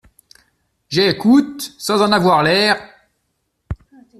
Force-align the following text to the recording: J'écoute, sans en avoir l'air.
J'écoute, 0.89 1.75
sans 1.77 2.01
en 2.01 2.11
avoir 2.11 2.41
l'air. 2.41 2.91